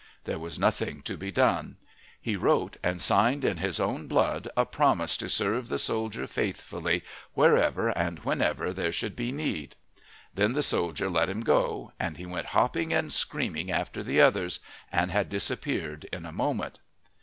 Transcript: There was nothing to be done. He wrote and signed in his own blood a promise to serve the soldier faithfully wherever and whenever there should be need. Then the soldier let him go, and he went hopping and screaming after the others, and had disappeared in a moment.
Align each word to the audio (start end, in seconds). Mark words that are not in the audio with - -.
There 0.23 0.39
was 0.39 0.57
nothing 0.57 1.01
to 1.03 1.15
be 1.15 1.31
done. 1.31 1.77
He 2.19 2.35
wrote 2.35 2.77
and 2.81 2.99
signed 2.99 3.45
in 3.45 3.57
his 3.57 3.79
own 3.79 4.07
blood 4.07 4.47
a 4.57 4.65
promise 4.65 5.15
to 5.17 5.29
serve 5.29 5.69
the 5.69 5.77
soldier 5.77 6.25
faithfully 6.25 7.03
wherever 7.35 7.89
and 7.89 8.17
whenever 8.21 8.73
there 8.73 8.91
should 8.91 9.15
be 9.15 9.31
need. 9.31 9.75
Then 10.33 10.53
the 10.53 10.63
soldier 10.63 11.07
let 11.07 11.29
him 11.29 11.41
go, 11.41 11.91
and 11.99 12.17
he 12.17 12.25
went 12.25 12.47
hopping 12.57 12.91
and 12.91 13.13
screaming 13.13 13.69
after 13.69 14.01
the 14.01 14.19
others, 14.19 14.59
and 14.91 15.11
had 15.11 15.29
disappeared 15.29 16.05
in 16.11 16.25
a 16.25 16.31
moment. 16.31 16.79